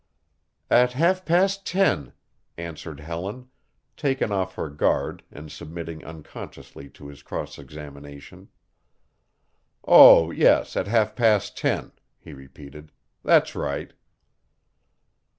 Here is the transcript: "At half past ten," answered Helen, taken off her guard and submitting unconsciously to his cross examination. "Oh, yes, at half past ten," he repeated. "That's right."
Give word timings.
"At 0.71 0.93
half 0.93 1.25
past 1.25 1.63
ten," 1.63 2.13
answered 2.57 3.01
Helen, 3.01 3.49
taken 3.95 4.31
off 4.31 4.55
her 4.55 4.67
guard 4.67 5.21
and 5.31 5.51
submitting 5.51 6.03
unconsciously 6.03 6.89
to 6.89 7.05
his 7.07 7.21
cross 7.21 7.59
examination. 7.59 8.49
"Oh, 9.85 10.31
yes, 10.31 10.75
at 10.75 10.87
half 10.87 11.15
past 11.15 11.55
ten," 11.55 11.91
he 12.19 12.33
repeated. 12.33 12.91
"That's 13.23 13.53
right." 13.55 13.93